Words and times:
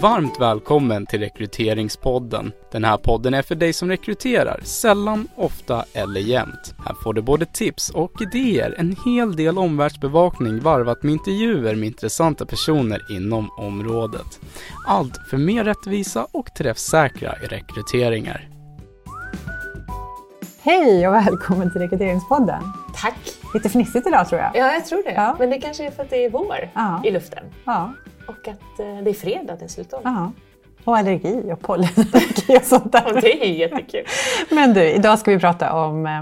Varmt 0.00 0.40
välkommen 0.40 1.06
till 1.06 1.20
Rekryteringspodden. 1.20 2.52
Den 2.72 2.84
här 2.84 2.96
podden 2.96 3.34
är 3.34 3.42
för 3.42 3.54
dig 3.54 3.72
som 3.72 3.88
rekryterar, 3.88 4.60
sällan, 4.62 5.28
ofta 5.36 5.84
eller 5.92 6.20
jämt. 6.20 6.74
Här 6.86 6.94
får 7.02 7.14
du 7.14 7.22
både 7.22 7.46
tips 7.46 7.90
och 7.90 8.22
idéer, 8.22 8.74
en 8.78 8.96
hel 9.04 9.36
del 9.36 9.58
omvärldsbevakning 9.58 10.60
varvat 10.60 11.02
med 11.02 11.12
intervjuer 11.12 11.74
med 11.74 11.86
intressanta 11.86 12.46
personer 12.46 13.00
inom 13.10 13.50
området. 13.58 14.40
Allt 14.86 15.16
för 15.30 15.36
mer 15.36 15.64
rättvisa 15.64 16.26
och 16.32 16.54
träffsäkra 16.54 17.32
rekryteringar. 17.32 18.48
Hej 20.62 21.08
och 21.08 21.14
välkommen 21.14 21.72
till 21.72 21.80
Rekryteringspodden. 21.80 22.62
Tack! 22.94 23.18
Lite 23.54 23.68
fnissigt 23.68 24.06
idag 24.06 24.28
tror 24.28 24.40
jag. 24.40 24.50
Ja, 24.54 24.72
jag 24.72 24.86
tror 24.86 25.02
det. 25.02 25.12
Ja. 25.12 25.36
Men 25.38 25.50
det 25.50 25.60
kanske 25.60 25.86
är 25.86 25.90
för 25.90 26.02
att 26.02 26.10
det 26.10 26.24
är 26.24 26.30
vår 26.30 26.70
Ja. 26.74 27.00
i 27.04 27.10
luften. 27.10 27.44
Ja. 27.64 27.92
Och 28.28 28.48
att 28.48 28.78
eh, 28.80 28.96
det 29.02 29.10
är 29.10 29.14
fredag 29.14 29.56
dessutom. 29.60 30.00
ja. 30.04 30.32
Och 30.84 30.96
allergi 30.96 31.52
och 31.52 31.60
pollenallergi 31.60 32.56
och 32.58 32.62
sånt 32.62 32.84
Och 32.84 32.90
där. 32.90 33.20
det 33.20 33.44
är 33.44 33.48
ju 33.48 33.58
jättekul. 33.58 34.04
Men 34.50 34.74
du, 34.74 34.90
idag 34.90 35.18
ska 35.18 35.30
vi 35.30 35.38
prata 35.38 35.72
om 35.84 36.06
eh, 36.06 36.20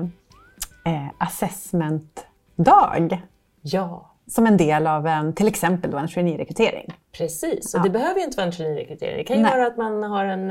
eh, 0.95 1.09
assessmentdag. 1.19 3.23
Ja, 3.63 4.09
Som 4.27 4.47
en 4.47 4.57
del 4.57 4.87
av 4.87 5.07
en, 5.07 5.35
till 5.35 5.49
exempel 5.49 5.91
då 5.91 5.99
en 5.99 6.09
traineerekrytering. 6.09 6.93
precis. 7.13 7.75
Och 7.75 7.81
Ja. 7.81 7.85
det 7.85 7.91
behöver 7.91 8.19
ju 8.21 8.25
inte 8.25 8.37
vara 8.37 8.47
en 8.47 8.53
traineerekrytering. 8.53 9.17
Det 9.17 9.25
kan 9.25 9.37
ju 9.37 9.43
Nej. 9.43 9.53
vara 9.53 9.67
att 9.67 9.77
man 9.77 10.03
har 10.03 10.25
en, 10.25 10.51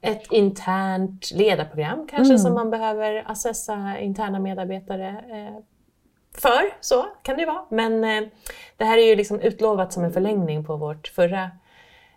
ett 0.00 0.32
internt 0.32 1.30
ledarprogram 1.34 2.06
kanske 2.10 2.32
Mm. 2.34 2.38
som 2.38 2.54
man 2.54 2.70
behöver 2.70 3.24
assessa 3.26 3.98
interna 3.98 4.38
medarbetare 4.38 5.08
eh, 5.08 5.62
för. 6.34 6.62
Så 6.80 7.06
kan 7.22 7.36
det 7.36 7.40
ju 7.42 7.46
vara. 7.46 7.64
Men 7.70 8.04
eh, 8.04 8.28
det 8.76 8.84
här 8.84 8.98
är 8.98 9.06
ju 9.06 9.16
liksom 9.16 9.40
utlovat 9.40 9.92
som 9.92 10.04
en 10.04 10.12
förlängning 10.12 10.64
på 10.64 10.76
vårt 10.76 11.08
förra 11.08 11.50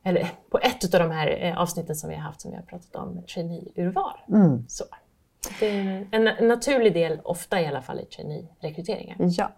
eller 0.03 0.27
på 0.49 0.59
ett 0.59 0.93
av 0.93 0.99
de 0.99 1.11
här 1.11 1.43
eh, 1.43 1.57
avsnitten 1.57 1.95
som 1.95 2.09
vi 2.09 2.15
har 2.15 2.21
haft 2.21 2.41
som 2.41 2.51
vi 2.51 2.57
har 2.57 2.63
pratat 2.63 2.95
om 2.95 3.23
traineeurval. 3.33 4.17
Mm. 4.29 4.65
Så. 4.67 4.83
Det 5.59 5.69
är 5.69 6.07
en, 6.11 6.47
naturlig 6.47 6.93
del, 6.93 7.19
ofta 7.23 7.61
i 7.61 7.67
alla 7.67 7.81
fall, 7.81 7.99
i 7.99 8.05
traineerekryteringen. 8.05 9.17
Ja. 9.19 9.51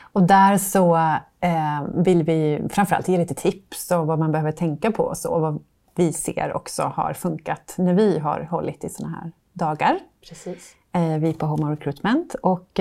Och 0.00 0.22
där 0.22 0.58
så 0.58 0.96
eh, 1.40 1.82
vill 1.94 2.22
vi 2.22 2.62
framförallt 2.70 3.08
ge 3.08 3.18
lite 3.18 3.34
tips 3.34 3.90
och 3.90 4.06
vad 4.06 4.18
man 4.18 4.32
behöver 4.32 4.52
tänka 4.52 4.92
på 4.92 5.02
och 5.02 5.16
så, 5.16 5.30
och 5.30 5.40
vad 5.40 5.64
vi 5.94 6.12
ser 6.12 6.52
också 6.56 6.82
har 6.82 7.12
funkat 7.12 7.74
när 7.78 7.94
vi 7.94 8.18
har 8.18 8.40
hållit 8.50 8.84
i 8.84 8.88
sådana 8.88 9.16
här 9.16 9.32
dagar. 9.52 9.98
Precis. 10.28 10.76
eh, 10.92 11.18
vi 11.18 11.32
på 11.32 11.46
Home 11.46 11.64
of 11.64 11.78
Recruitment. 11.78 12.34
Och 12.34 12.80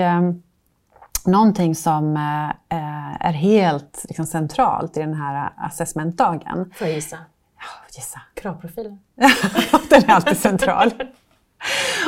någonting 1.27 1.75
som 1.75 2.17
eh, 2.17 2.49
eh, 2.79 3.25
är 3.27 3.33
helt 3.33 4.05
liksom, 4.07 4.25
centralt 4.25 4.97
i 4.97 4.99
den 4.99 5.13
här 5.13 5.49
assessmentdagen, 5.57 6.71
Får 6.75 6.87
jag 6.87 6.95
gissa? 6.95 7.15
oh, 7.17 7.95
gissa, 7.95 8.21
Kravprofilen. 8.33 8.99
den 9.89 10.03
är 10.03 10.09
alltid 10.09 10.37
central. 10.37 10.91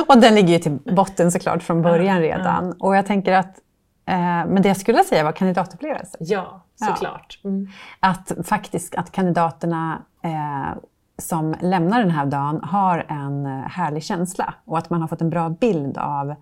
Och 0.08 0.20
den 0.20 0.34
ligger 0.34 0.48
ju 0.48 0.58
till 0.58 0.78
botten 0.96 1.32
såklart 1.32 1.62
från 1.62 1.82
början 1.82 2.16
Ja, 2.16 2.22
redan. 2.22 2.72
Och 2.72 2.96
jag 2.96 3.06
tänker 3.06 3.32
att, 3.32 3.58
eh, 4.06 4.16
men 4.46 4.62
det 4.62 4.68
jag 4.68 4.76
skulle 4.76 5.04
säga 5.04 5.24
var 5.24 5.32
kandidatupplevelse. 5.32 6.16
Ja, 6.20 6.64
Ja. 6.80 6.86
såklart. 6.86 7.40
Mm. 7.44 7.68
Att 8.00 8.32
faktiskt 8.44 8.94
att 8.94 9.12
kandidaterna 9.12 9.98
eh, 10.22 10.78
som 11.18 11.54
lämnar 11.60 12.00
den 12.00 12.10
här 12.10 12.26
dagen 12.26 12.60
har 12.64 13.06
en 13.08 13.46
härlig 13.46 14.02
känsla 14.04 14.54
och 14.64 14.78
att 14.78 14.90
man 14.90 15.00
har 15.00 15.08
fått 15.08 15.20
en 15.20 15.30
bra 15.30 15.48
bild 15.48 15.98
av 15.98 16.34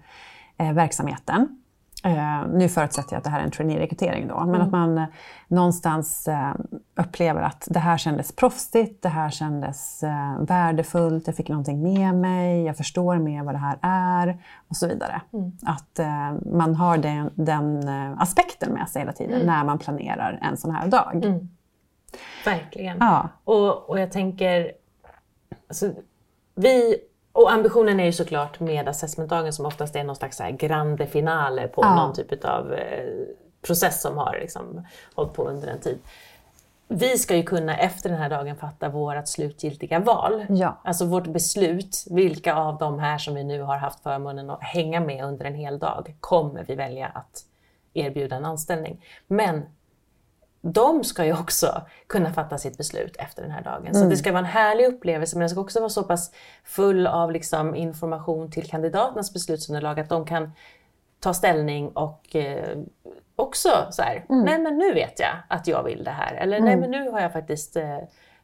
eh, 0.59 0.73
verksamheten. 0.73 1.63
Eh, 2.05 2.47
nu 2.53 2.69
förutsätter 2.69 3.13
jag 3.13 3.19
att 3.19 3.25
det 3.25 3.31
här 3.31 3.41
är 3.41 3.45
en 3.45 3.51
traineerekrytering 3.51 4.29
då, 4.29 4.45
men 4.47 4.61
att 4.61 4.71
man 4.71 4.99
eh, 4.99 5.05
någonstans 5.49 6.29
eh, 6.29 6.55
upplever 6.97 7.43
att 7.43 7.69
det 7.71 7.79
här 7.79 7.99
kändes 7.99 8.33
proffsigt, 8.33 9.03
det 9.03 9.09
här 9.09 9.31
kändes 9.31 10.03
eh, 10.03 10.41
värdefullt, 10.41 11.27
jag 11.27 11.37
fick 11.37 11.49
någonting 11.49 11.83
med 11.83 12.15
mig, 12.15 12.63
jag 12.63 12.77
förstår 12.77 13.19
mer 13.19 13.43
vad 13.43 13.55
det 13.55 13.59
här 13.59 13.79
är 13.83 14.39
och 14.69 14.77
så 14.77 14.87
vidare. 14.87 15.21
Att 15.67 15.99
eh, 15.99 16.33
man 16.53 16.75
har 16.75 16.99
den, 16.99 17.31
den 17.35 17.89
eh, 17.89 18.21
aspekten 18.21 18.73
med 18.73 18.89
sig 18.89 19.03
hela 19.03 19.13
tiden 19.13 19.47
när 19.47 19.65
man 19.65 19.79
planerar 19.79 20.39
en 20.43 20.57
sån 20.57 20.71
här 20.71 20.89
dag. 20.89 21.25
Mm. 21.25 21.49
Verkligen. 22.45 22.97
Ja. 23.01 23.29
Och, 23.45 23.91
och 23.91 24.01
jag 24.01 24.13
tänker, 24.13 24.73
alltså, 25.69 25.93
vi, 26.55 26.97
och 27.39 27.53
ambitionen 27.53 28.01
är 28.01 28.05
ju 28.05 28.13
såklart 28.13 28.61
med 28.61 28.89
assessmentdagen 28.89 29.53
som 29.53 29.67
oftast 29.67 29.97
är 29.97 30.05
någon 30.05 30.17
slags 30.17 30.41
grande 30.53 31.07
finale 31.07 31.69
på 31.69 31.83
Ja. 31.83 31.95
någon 31.95 32.15
typ 32.15 32.45
av 32.45 32.73
eh, 32.73 33.05
process 33.67 34.03
som 34.03 34.19
har 34.19 34.39
liksom, 34.41 34.87
hållit 35.15 35.33
på 35.33 35.45
under 35.45 35.69
en 35.69 35.81
tid. 35.81 35.99
Vi 36.89 37.19
ska 37.19 37.37
ju 37.37 37.43
kunna 37.43 37.77
efter 37.79 38.09
den 38.09 38.19
här 38.19 38.31
dagen 38.31 38.57
fatta 38.57 38.89
vårt 38.89 39.29
slutgiltiga 39.29 39.99
val. 39.99 40.47
Ja. 40.49 40.81
Alltså 40.85 41.05
vårt 41.05 41.27
beslut, 41.27 42.05
vilka 42.11 42.55
av 42.55 42.79
de 42.79 42.99
här 42.99 43.19
som 43.19 43.35
vi 43.35 43.45
nu 43.45 43.63
har 43.63 43.77
haft 43.77 44.03
förmånen 44.03 44.51
att 44.51 44.63
hänga 44.63 45.01
med 45.01 45.25
under 45.25 45.45
en 45.45 45.55
hel 45.55 45.79
dag 45.79 46.17
kommer 46.21 46.65
vi 46.65 46.75
välja 46.75 47.07
att 47.07 47.45
erbjuda 47.95 48.37
en 48.37 48.45
anställning. 48.45 49.05
Men 49.27 49.63
de 50.61 51.05
ska 51.05 51.25
ju 51.25 51.33
också 51.33 51.83
kunna 52.07 52.33
fatta 52.33 52.59
sitt 52.59 52.77
beslut 52.77 53.17
efter 53.17 53.43
den 53.43 53.51
här 53.51 53.63
dagen. 53.63 53.95
Så 53.95 54.05
det 54.05 54.17
ska 54.17 54.33
vara 54.33 54.41
en 54.41 54.45
härlig 54.45 54.87
upplevelse 54.87 55.37
men 55.37 55.41
den 55.41 55.51
ska 55.51 55.61
också 55.61 55.81
vara 55.81 55.91
så 55.91 56.03
pass 56.03 56.31
full 56.65 57.07
av 57.07 57.33
liksom 57.33 57.75
information 57.75 58.51
till 58.51 58.71
kandidaternas 58.71 59.33
beslutsunderlag 59.33 60.01
att 60.01 60.09
de 60.09 60.27
kan 60.27 60.53
ta 61.21 61.35
ställning 61.35 61.89
och 61.89 62.37
eh, 62.37 62.79
också 63.37 63.69
så 63.91 64.03
här, 64.03 64.25
nej 64.29 64.59
men 64.59 64.79
nu 64.79 64.93
vet 64.93 65.21
jag 65.21 65.31
att 65.49 65.67
jag 65.67 65.83
vill 65.83 66.05
det 66.05 66.11
här. 66.11 66.35
Eller 66.35 66.61
nej 66.61 66.77
men 66.77 66.91
nu 66.91 67.11
har 67.11 67.21
jag 67.21 67.33
faktiskt, 67.33 67.77
eh, 67.77 67.99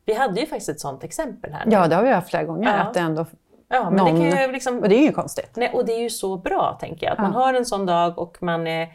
vi 0.04 0.14
hade 0.14 0.40
ju 0.40 0.46
faktiskt 0.46 0.68
ett 0.68 0.80
sånt 0.80 1.04
exempel 1.04 1.52
här. 1.52 1.66
nu. 1.66 1.72
ja, 1.72 1.88
det 1.88 1.96
har 1.96 2.02
vi 2.02 2.10
haft 2.10 2.30
flera 2.30 2.44
gånger. 2.44 2.68
Ja. 2.68 2.82
Att 2.82 2.96
ändå, 2.96 3.26
ja 3.68 3.90
men 3.90 3.96
någon, 3.96 4.20
det 4.20 4.30
kan 4.30 4.42
ju 4.42 4.52
liksom 4.52 4.78
och 4.78 4.88
det 4.88 4.94
är 4.94 4.96
ju 4.96 5.02
inget 5.02 5.14
konstigt. 5.14 5.50
Nej, 5.54 5.70
och 5.74 5.84
det 5.84 5.92
är 5.92 6.00
ju 6.00 6.10
så 6.10 6.36
bra, 6.36 6.78
tänker 6.80 7.06
jag. 7.06 7.12
Att 7.12 7.18
man 7.18 7.32
har 7.32 7.54
en 7.54 7.64
sån 7.64 7.86
dag 7.86 8.18
och 8.18 8.42
man, 8.42 8.66
eh, 8.66 8.88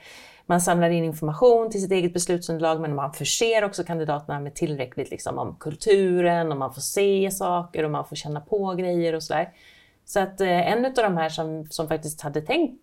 man 0.49 0.61
samlar 0.61 0.89
in 0.89 1.03
information 1.03 1.69
till 1.69 1.81
sitt 1.81 1.91
eget 1.91 2.13
beslutsunderlag, 2.13 2.81
men 2.81 2.95
man 2.95 3.13
förser 3.13 3.63
också 3.63 3.83
kandidaterna 3.83 4.39
med 4.39 4.55
tillräckligt 4.55 5.09
liksom, 5.09 5.37
om 5.37 5.55
kulturen, 5.59 6.51
och 6.51 6.57
man 6.57 6.73
får 6.73 6.81
se 6.81 7.31
saker 7.31 7.83
och 7.83 7.91
man 7.91 8.05
får 8.05 8.15
känna 8.15 8.41
på 8.41 8.73
grejer 8.75 9.15
och 9.15 9.23
sådär. 9.23 9.49
Så 10.05 10.19
att 10.19 10.41
eh, 10.41 10.71
en 10.71 10.85
av 10.85 10.93
de 10.93 11.17
här 11.17 11.29
som, 11.29 11.65
som 11.65 11.88
faktiskt 11.88 12.21
hade 12.21 12.41
tänkt, 12.41 12.81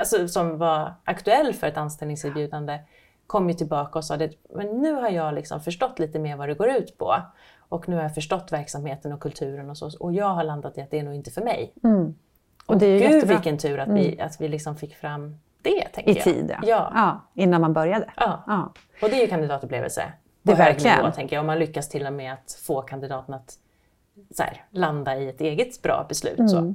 alltså 0.00 0.28
som 0.28 0.58
var 0.58 0.94
aktuell 1.04 1.54
för 1.54 1.66
ett 1.66 1.76
anställningserbjudande, 1.76 2.78
kom 3.26 3.48
ju 3.48 3.54
tillbaka 3.54 3.98
och 3.98 4.04
sa 4.04 4.14
att 4.14 4.32
men 4.54 4.66
nu 4.66 4.92
har 4.92 5.10
jag 5.10 5.34
liksom 5.34 5.60
förstått 5.60 5.98
lite 5.98 6.18
mer 6.18 6.36
vad 6.36 6.48
det 6.48 6.54
går 6.54 6.68
ut 6.68 6.98
på. 6.98 7.14
Och 7.68 7.88
nu 7.88 7.96
har 7.96 8.02
jag 8.02 8.14
förstått 8.14 8.52
verksamheten 8.52 9.12
och 9.12 9.20
kulturen 9.20 9.70
och 9.70 9.78
så. 9.78 9.90
Och 10.00 10.12
jag 10.12 10.28
har 10.28 10.44
landat 10.44 10.78
i 10.78 10.80
att 10.80 10.90
det 10.90 10.98
är 10.98 11.02
nog 11.02 11.14
inte 11.14 11.30
för 11.30 11.42
mig. 11.42 11.72
Och 12.66 12.78
det 12.78 12.86
är 12.86 12.90
ju 12.90 12.98
Gud 12.98 13.10
jättebra. 13.10 13.34
vilken 13.36 13.58
tur 13.58 13.78
att 13.78 13.88
vi, 13.88 14.20
att 14.20 14.40
vi 14.40 14.48
liksom 14.48 14.76
fick 14.76 14.96
fram 14.96 15.36
det, 15.70 15.88
tänker 15.88 16.10
I 16.10 16.14
jag. 16.14 16.24
tid, 16.24 16.50
ja. 16.50 16.58
Ja. 16.62 16.92
ja. 16.94 17.42
Innan 17.42 17.60
man 17.60 17.72
började. 17.72 18.10
Ja. 18.16 18.44
Ja. 18.46 18.72
Och 19.02 19.08
det 19.08 19.16
är 19.16 19.20
ju 19.20 19.26
kandidatupplevelse. 19.26 20.12
Det 20.42 20.52
är 20.52 20.56
verkligen. 20.56 20.98
Nivå, 20.98 21.10
tänker 21.10 21.36
jag. 21.36 21.40
Och 21.40 21.46
man 21.46 21.58
lyckas 21.58 21.88
till 21.88 22.06
och 22.06 22.12
med 22.12 22.32
att 22.32 22.60
få 22.66 22.82
kandidaten 22.82 23.34
att 23.34 23.58
här, 24.38 24.64
landa 24.70 25.16
i 25.16 25.28
ett 25.28 25.40
eget 25.40 25.82
bra 25.82 26.06
beslut. 26.08 26.38
Mm. 26.38 26.48
Så. 26.48 26.74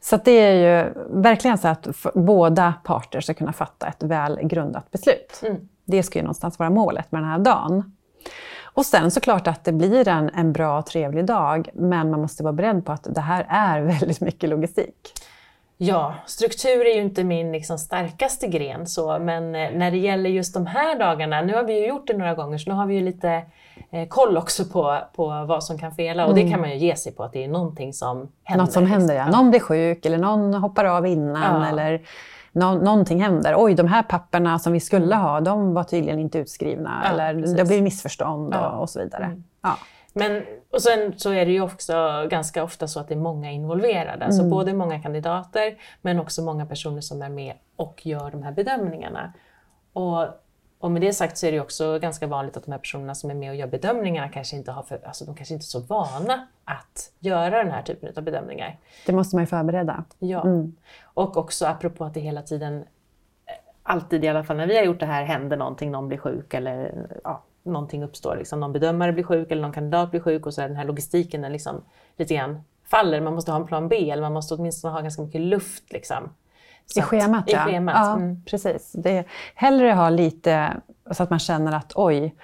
Så 0.00 0.16
det 0.24 0.30
är 0.30 0.52
ju 0.52 0.92
verkligen 1.22 1.58
så 1.58 1.68
att 1.68 1.88
båda 2.14 2.74
parter 2.84 3.20
ska 3.20 3.34
kunna 3.34 3.52
fatta 3.52 3.86
ett 3.86 4.02
väl 4.02 4.38
grundat 4.42 4.90
beslut. 4.90 5.40
Mm. 5.44 5.68
Det 5.84 6.02
ska 6.02 6.18
ju 6.18 6.22
någonstans 6.22 6.58
vara 6.58 6.70
målet 6.70 7.12
med 7.12 7.22
den 7.22 7.30
här 7.30 7.38
dagen. 7.38 7.96
Och 8.62 8.86
sen 8.86 9.10
såklart 9.10 9.46
att 9.46 9.64
det 9.64 9.72
blir 9.72 10.08
en, 10.08 10.30
en 10.34 10.52
bra 10.52 10.78
och 10.78 10.86
trevlig 10.86 11.24
dag, 11.26 11.68
men 11.74 12.10
man 12.10 12.20
måste 12.20 12.42
vara 12.42 12.52
beredd 12.52 12.84
på 12.86 12.92
att 12.92 13.06
det 13.10 13.20
här 13.20 13.46
är 13.48 13.80
väldigt 14.00 14.20
mycket 14.20 14.50
logistik. 14.50 15.12
Ja, 15.78 16.14
struktur 16.26 16.86
är 16.86 16.94
ju 16.94 17.00
inte 17.02 17.24
min 17.24 17.52
liksom, 17.52 17.78
starkaste 17.78 18.46
gren, 18.46 18.86
så, 18.86 19.18
men 19.18 19.54
eh, 19.54 19.70
när 19.72 19.90
det 19.90 19.96
gäller 19.98 20.30
just 20.30 20.54
de 20.54 20.66
här 20.66 20.98
dagarna, 20.98 21.42
nu 21.42 21.54
har 21.54 21.62
vi 21.64 21.80
ju 21.80 21.86
gjort 21.86 22.06
det 22.06 22.16
några 22.16 22.34
gånger, 22.34 22.58
så 22.58 22.70
nu 22.70 22.76
har 22.76 22.86
vi 22.86 22.94
ju 22.94 23.00
lite 23.00 23.42
eh, 23.90 24.08
koll 24.08 24.36
också 24.36 24.64
på, 24.64 24.98
på 25.16 25.44
vad 25.48 25.64
som 25.64 25.78
kan 25.78 25.92
fela. 25.92 26.26
Och 26.26 26.34
det 26.34 26.50
kan 26.50 26.60
man 26.60 26.70
ju 26.70 26.76
ge 26.76 26.96
sig 26.96 27.12
på, 27.12 27.22
att 27.22 27.32
det 27.32 27.44
är 27.44 27.48
någonting 27.48 27.92
som 27.92 28.16
händer. 28.16 28.32
Mm. 28.44 28.58
Något 28.58 28.72
som 28.72 28.86
händer, 28.86 29.14
liksom. 29.14 29.32
ja. 29.32 29.38
Någon 29.38 29.50
blir 29.50 29.60
sjuk 29.60 30.06
eller 30.06 30.18
någon 30.18 30.54
hoppar 30.54 30.84
av 30.84 31.06
innan 31.06 31.62
Ja. 31.62 31.68
eller 31.68 32.00
nå- 32.52 32.74
någonting 32.74 33.22
händer. 33.22 33.54
Oj, 33.58 33.74
de 33.74 33.86
här 33.86 34.02
papperna 34.02 34.58
som 34.58 34.72
vi 34.72 34.80
skulle 34.80 35.14
ha, 35.16 35.40
de 35.40 35.74
var 35.74 35.84
tydligen 35.84 36.18
inte 36.18 36.38
utskrivna. 36.38 37.02
Ja, 37.04 37.10
eller 37.10 37.40
precis. 37.40 37.56
det 37.56 37.64
blir 37.64 37.82
missförstånd 37.82 38.54
och, 38.54 38.80
och 38.80 38.90
så 38.90 38.98
vidare. 39.00 39.42
Ja. 39.62 39.76
Men, 40.18 40.42
och 40.70 40.82
sen 40.82 41.18
så 41.18 41.32
är 41.32 41.46
det 41.46 41.52
ju 41.52 41.60
också 41.60 42.26
ganska 42.30 42.64
ofta 42.64 42.88
så 42.88 43.00
att 43.00 43.08
det 43.08 43.14
är 43.14 43.18
många 43.18 43.50
involverade. 43.50 44.24
Alltså 44.24 44.44
både 44.44 44.74
många 44.74 45.02
kandidater 45.02 45.76
men 46.02 46.20
också 46.20 46.42
många 46.42 46.66
personer 46.66 47.00
som 47.00 47.22
är 47.22 47.28
med 47.28 47.54
och 47.76 48.06
gör 48.06 48.30
de 48.30 48.42
här 48.42 48.52
bedömningarna. 48.52 49.32
Och, 49.92 50.26
och 50.78 50.90
med 50.90 51.02
det 51.02 51.12
sagt 51.12 51.38
så 51.38 51.46
är 51.46 51.52
det 51.52 51.60
också 51.60 51.98
ganska 51.98 52.26
vanligt 52.26 52.56
att 52.56 52.64
de 52.64 52.72
här 52.72 52.78
personerna 52.78 53.14
som 53.14 53.30
är 53.30 53.34
med 53.34 53.50
och 53.50 53.56
gör 53.56 53.66
bedömningarna 53.66 54.28
kanske 54.28 54.56
inte 54.56 54.72
har 54.72 54.82
för, 54.82 55.06
alltså 55.06 55.24
de 55.24 55.34
kanske 55.34 55.54
inte 55.54 55.64
är 55.64 55.66
så 55.66 55.80
vana 55.80 56.46
att 56.64 57.12
göra 57.18 57.64
den 57.64 57.72
här 57.72 57.82
typen 57.82 58.12
av 58.16 58.22
bedömningar. 58.22 58.78
Det 59.06 59.12
måste 59.12 59.36
man 59.36 59.42
ju 59.42 59.46
förbereda. 59.46 60.04
Ja. 60.18 60.44
Och 61.04 61.36
också 61.36 61.66
apropå 61.66 62.04
att 62.04 62.14
det 62.14 62.20
hela 62.20 62.42
tiden, 62.42 62.76
eh, 62.76 62.84
alltid 63.82 64.24
i 64.24 64.28
alla 64.28 64.44
fall 64.44 64.56
när 64.56 64.66
vi 64.66 64.76
har 64.76 64.84
gjort 64.84 65.00
det 65.00 65.06
här, 65.06 65.24
händer 65.24 65.56
någonting, 65.56 65.90
någon 65.90 66.08
blir 66.08 66.18
sjuk 66.18 66.54
eller 66.54 67.06
ja, 67.24 67.42
någonting 67.66 68.04
uppstår. 68.04 68.36
Liksom 68.36 68.60
någon 68.60 68.72
bedömare 68.72 69.12
blir 69.12 69.24
sjuk 69.24 69.50
eller 69.50 69.62
någon 69.62 69.72
kandidat 69.72 70.10
blir 70.10 70.20
sjuk 70.20 70.46
och 70.46 70.54
så 70.54 70.62
är 70.62 70.68
den 70.68 70.76
här 70.76 70.84
logistiken 70.84 71.42
den 71.42 71.52
liksom 71.52 71.84
lite 72.16 72.34
grann 72.34 72.60
faller. 72.84 73.20
Man 73.20 73.34
måste 73.34 73.50
ha 73.52 73.60
en 73.60 73.66
plan 73.66 73.88
B 73.88 74.10
eller 74.10 74.22
man 74.22 74.32
måste 74.32 74.54
åtminstone 74.54 74.94
ha 74.94 75.00
ganska 75.00 75.22
mycket 75.22 75.40
luft. 75.40 75.92
Liksom. 75.92 76.30
I 76.96 77.00
schemat, 77.00 77.48
I 77.48 77.52
ja. 77.52 77.64
schemat. 77.64 77.94
ja 77.96 78.16
Mm. 78.16 78.42
Precis. 78.44 78.92
Det 78.92 79.18
är 79.18 79.24
hellre 79.54 79.92
ha 79.92 80.10
lite 80.10 80.76
så 81.10 81.22
att 81.22 81.30
man 81.30 81.38
känner 81.38 81.72
att 81.72 81.92
oj, 81.94 82.34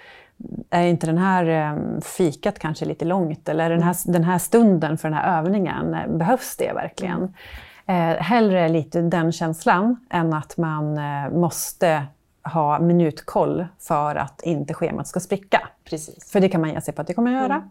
är 0.71 0.87
inte 0.87 1.07
den 1.07 1.19
här 1.19 1.47
eh, 1.47 2.01
fikat 2.01 2.59
kanske 2.59 2.85
lite 2.85 3.05
långt? 3.05 3.49
Eller 3.49 3.71
den 3.71 3.83
här, 3.83 3.97
den 4.13 4.25
här 4.25 4.39
stunden 4.39 4.99
för 4.99 5.09
den 5.09 5.19
här 5.19 5.39
övningen, 5.39 5.95
eh, 5.95 6.09
behövs 6.09 6.57
det 6.57 6.73
verkligen? 6.73 7.35
Eh, 7.87 8.17
hellre 8.23 8.69
lite 8.69 9.01
den 9.01 9.33
känslan 9.33 10.07
än 10.11 10.33
att 10.33 10.57
man 10.57 10.99
eh, 10.99 11.31
måste 11.31 12.07
ha 12.44 12.79
minutkoll 12.79 13.67
för 13.79 14.15
att 14.15 14.43
inte 14.43 14.75
schemat 14.75 15.09
ska 15.09 15.21
spricka. 15.21 15.69
Precis. 15.85 16.31
För 16.33 16.41
det 16.41 16.49
kan 16.49 16.61
man 16.61 16.71
ge 16.71 16.81
sig 16.81 16.94
på 16.94 17.00
att 17.00 17.06
det 17.06 17.15
kommer 17.15 17.35
att 17.35 17.43
göra. 17.43 17.69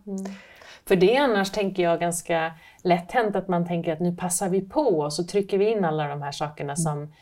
För 0.88 0.96
det 0.96 1.16
är 1.16 1.22
annars, 1.22 1.52
tänker 1.52 1.84
jag, 1.84 2.00
ganska 2.00 2.54
lätt 2.84 3.12
hänt 3.12 3.36
att 3.36 3.48
man 3.48 3.68
tänker 3.68 3.94
att 3.94 4.00
nu 4.00 4.16
passar 4.16 4.50
vi 4.50 4.62
på 4.62 5.00
och 5.00 5.14
så 5.14 5.24
trycker 5.24 5.58
vi 5.58 5.72
in 5.72 5.86
alla 5.86 6.08
de 6.08 6.22
här 6.22 6.32
sakerna 6.32 6.76
som 6.76 7.14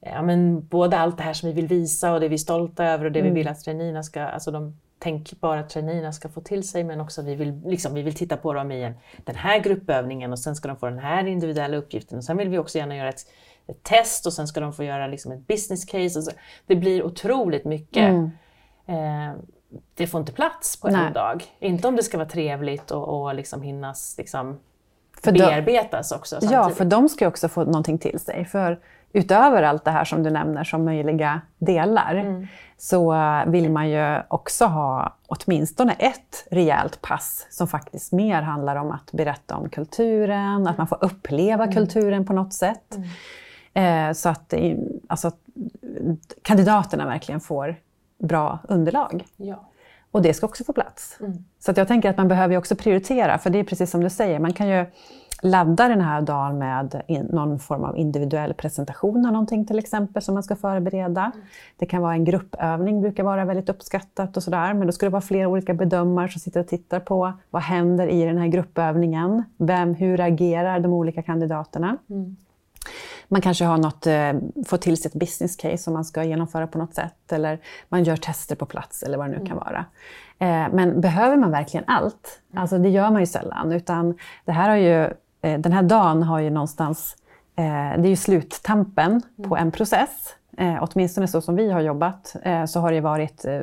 Ja, 0.00 0.22
men 0.22 0.66
både 0.66 0.98
allt 0.98 1.16
det 1.16 1.22
här 1.22 1.32
som 1.32 1.48
vi 1.48 1.54
vill 1.54 1.66
visa 1.66 2.12
och 2.12 2.20
det 2.20 2.28
vi 2.28 2.34
är 2.34 2.38
stolta 2.38 2.84
över 2.84 3.04
och 3.04 3.12
det 3.12 3.22
vi 3.22 3.30
vill 3.30 3.48
att 3.48 3.60
traineerna 3.60 4.02
ska, 4.02 4.22
alltså 4.22 4.50
de 4.50 4.76
tänkbara 4.98 5.62
traineerna 5.62 6.12
ska 6.12 6.28
få 6.28 6.40
till 6.40 6.68
sig 6.68 6.84
men 6.84 7.00
också 7.00 7.22
vi 7.22 7.34
vill, 7.34 7.60
liksom, 7.64 7.94
vi 7.94 8.02
vill 8.02 8.14
titta 8.14 8.36
på 8.36 8.52
dem 8.52 8.72
i 8.72 8.82
en, 8.82 8.94
den 9.24 9.36
här 9.36 9.58
gruppövningen 9.58 10.32
och 10.32 10.38
sen 10.38 10.56
ska 10.56 10.68
de 10.68 10.76
få 10.76 10.86
den 10.86 10.98
här 10.98 11.26
individuella 11.26 11.76
uppgiften 11.76 12.18
och 12.18 12.24
sen 12.24 12.36
vill 12.36 12.48
vi 12.48 12.58
också 12.58 12.78
gärna 12.78 12.96
göra 12.96 13.08
ett, 13.08 13.26
ett 13.68 13.82
test 13.82 14.26
och 14.26 14.32
sen 14.32 14.46
ska 14.48 14.60
de 14.60 14.72
få 14.72 14.84
göra 14.84 15.06
liksom 15.06 15.32
ett 15.32 15.46
business 15.46 15.84
case. 15.84 16.22
Så. 16.22 16.30
Det 16.66 16.76
blir 16.76 17.02
otroligt 17.06 17.64
mycket. 17.64 18.08
Eh, 18.86 19.32
det 19.94 20.06
får 20.06 20.20
inte 20.20 20.32
plats 20.32 20.80
på 20.80 20.88
Nej. 20.88 21.06
en 21.06 21.12
dag. 21.12 21.44
Inte 21.58 21.88
om 21.88 21.96
det 21.96 22.02
ska 22.02 22.18
vara 22.18 22.28
trevligt 22.28 22.90
och, 22.90 23.22
och 23.22 23.34
liksom 23.34 23.62
hinnas 23.62 24.14
liksom 24.18 24.58
För 25.22 25.32
bearbetas 25.32 26.12
också 26.12 26.36
Ja, 26.40 26.48
samtidigt. 26.48 26.78
för 26.78 26.84
de 26.84 27.08
ska 27.08 27.24
ju 27.24 27.28
också 27.28 27.48
få 27.48 27.64
någonting 27.64 27.98
till 27.98 28.18
sig. 28.18 28.44
För 28.44 28.78
utöver 29.12 29.62
allt 29.62 29.84
det 29.84 29.90
här 29.90 30.04
som 30.04 30.22
du 30.22 30.30
nämner 30.30 30.64
som 30.64 30.84
möjliga 30.84 31.40
delar 31.58 32.14
Mm. 32.14 32.46
så 32.76 33.14
eh, 33.14 33.46
vill 33.46 33.70
man 33.70 33.88
ju 33.90 34.18
också 34.28 34.64
ha 34.66 35.16
åtminstone 35.26 35.92
ett 35.92 36.46
rejält 36.50 37.02
pass 37.02 37.46
som 37.50 37.68
faktiskt 37.68 38.12
mer 38.12 38.42
handlar 38.42 38.76
om 38.76 38.90
att 38.90 39.12
berätta 39.12 39.56
om 39.56 39.68
kulturen, 39.70 40.66
att 40.66 40.78
man 40.78 40.86
får 40.86 40.98
uppleva 41.04 41.62
Mm. 41.64 41.74
kulturen 41.74 42.26
på 42.26 42.32
något 42.32 42.52
sätt. 42.54 42.96
Eh, 43.74 44.12
så 44.12 44.28
att, 44.28 44.48
det- 44.48 44.76
alltså, 45.06 45.30
kandidaterna 46.42 47.06
verkligen 47.06 47.40
får 47.40 47.76
bra 48.18 48.58
underlag. 48.68 49.24
Ja. 49.36 49.64
Och 50.10 50.22
det 50.22 50.34
ska 50.34 50.46
också 50.46 50.64
få 50.64 50.72
plats. 50.72 51.16
Mm. 51.20 51.44
Så 51.58 51.70
att 51.70 51.76
jag 51.76 51.88
tänker 51.88 52.10
att 52.10 52.16
man 52.16 52.28
behöver 52.28 52.56
också 52.56 52.76
prioritera, 52.76 53.38
för 53.38 53.50
det 53.50 53.58
är 53.58 53.64
precis 53.64 53.90
som 53.90 54.00
du 54.00 54.10
säger, 54.10 54.38
man 54.38 54.52
kan 54.52 54.68
ju 54.68 54.86
ladda 55.42 55.88
den 55.88 56.00
här 56.00 56.20
dagen 56.22 56.58
med 56.58 57.02
någon 57.30 57.58
form 57.58 57.84
av 57.84 57.96
individuell 57.96 58.54
presentation 58.54 59.26
av 59.26 59.32
någonting 59.32 59.66
till 59.66 59.78
exempel 59.78 60.22
som 60.22 60.34
man 60.34 60.42
ska 60.42 60.56
förbereda. 60.56 61.32
Det 61.76 61.86
kan 61.86 62.02
vara 62.02 62.12
en 62.12 62.24
gruppövning, 62.24 63.00
brukar 63.00 63.22
vara 63.22 63.44
väldigt 63.44 63.68
uppskattat 63.68 64.36
och 64.36 64.42
sådär, 64.42 64.74
men 64.74 64.86
då 64.86 64.92
ska 64.92 65.06
det 65.06 65.10
vara 65.10 65.22
flera 65.22 65.48
olika 65.48 65.74
bedömare 65.74 66.28
som 66.28 66.40
sitter 66.40 66.60
och 66.60 66.68
tittar 66.68 67.00
på 67.00 67.32
vad 67.50 67.62
händer 67.62 68.08
i 68.08 68.24
den 68.24 68.38
här 68.38 68.46
gruppövningen? 68.46 69.44
Vem, 69.56 69.94
hur 69.94 70.20
agerar 70.20 70.80
de 70.80 70.92
olika 70.92 71.22
kandidaterna? 71.22 71.96
Man 73.28 73.40
kanske 73.40 73.64
har 73.64 73.78
något, 73.78 74.06
eh, 74.06 74.32
får 74.66 74.76
till 74.76 74.96
sig 74.96 75.08
ett 75.08 75.14
business 75.14 75.56
case 75.56 75.78
som 75.78 75.94
man 75.94 76.04
ska 76.04 76.24
genomföra 76.24 76.66
på 76.66 76.78
något 76.78 76.94
sätt. 76.94 77.32
Eller 77.32 77.58
man 77.88 78.04
gör 78.04 78.16
tester 78.16 78.56
på 78.56 78.66
plats 78.66 79.02
eller 79.02 79.18
vad 79.18 79.30
det 79.30 79.38
nu 79.38 79.46
kan 79.46 79.56
vara. 79.56 79.84
Eh, 80.38 80.72
men 80.72 81.00
behöver 81.00 81.36
man 81.36 81.50
verkligen 81.50 81.84
allt? 81.86 82.40
Alltså 82.54 82.78
det 82.78 82.88
gör 82.88 83.10
man 83.10 83.20
ju 83.20 83.26
sällan. 83.26 83.72
Utan 83.72 84.18
det 84.44 84.52
här 84.52 84.68
har 84.68 84.76
ju, 84.76 85.02
eh, 85.42 85.60
den 85.60 85.72
här 85.72 85.82
dagen 85.82 86.22
har 86.22 86.38
ju 86.38 86.50
någonstans, 86.50 87.16
det 87.96 88.04
är 88.04 88.06
ju 88.06 88.16
sluttampen 88.16 89.22
på 89.48 89.56
en 89.56 89.70
process. 89.70 90.34
Eh, 90.58 90.78
åtminstone 90.80 91.28
så 91.28 91.40
som 91.40 91.56
vi 91.56 91.70
har 91.70 91.80
jobbat 91.80 92.36
eh, 92.42 92.64
så 92.64 92.80
har 92.80 92.92
det 92.92 93.00
varit 93.00 93.44
eh, 93.44 93.60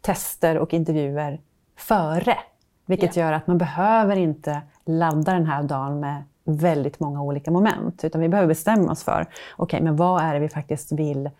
tester 0.00 0.58
och 0.58 0.74
intervjuer 0.74 1.40
före. 1.76 2.38
Vilket 2.86 3.16
gör 3.16 3.32
att 3.32 3.46
man 3.46 3.58
behöver 3.58 4.16
inte 4.16 4.62
ladda 4.84 5.32
den 5.32 5.46
här 5.46 5.62
dagen 5.62 6.00
med 6.00 6.22
väldigt 6.48 7.00
många 7.00 7.22
olika 7.22 7.50
moment. 7.50 8.04
Utan 8.04 8.20
vi 8.20 8.28
behöver 8.28 8.48
bestämma 8.48 8.92
oss 8.92 9.02
för, 9.04 9.26
okej, 9.56 9.80
men 9.82 9.96
vad 9.96 10.22
är 10.22 10.34
det 10.34 10.40
vi 10.40 10.48
faktiskt 10.48 10.92
vill, 10.92 11.30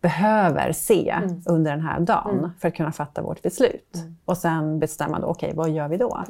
behöver 0.00 0.72
se 0.72 1.14
under 1.46 1.70
den 1.70 1.80
här 1.80 2.00
dagen 2.00 2.50
för 2.60 2.68
att 2.68 2.74
kunna 2.74 2.92
fatta 2.92 3.22
vårt 3.22 3.42
beslut. 3.42 3.96
Och 4.24 4.36
sen 4.38 4.78
bestämma 4.78 5.18
då, 5.18 5.26
okej, 5.26 5.52
vad 5.54 5.70
gör 5.70 5.88
vi 5.88 5.96
då? 5.96 6.24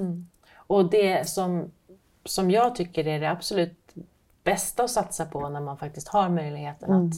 Och 0.57 0.91
det 0.91 1.29
som, 1.29 1.71
som 2.25 2.51
jag 2.51 2.75
tycker 2.75 3.07
är 3.07 3.21
det 3.21 3.31
absolut 3.31 3.79
bästa 4.45 4.85
att 4.85 4.91
satsa 4.91 5.25
på 5.25 5.49
när 5.49 5.61
man 5.61 5.77
faktiskt 5.77 6.09
har 6.09 6.29
möjligheten 6.29 6.93
att, 6.93 7.15